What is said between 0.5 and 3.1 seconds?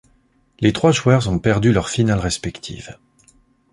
Les trois joueurs ont perdu leurs finales respectives.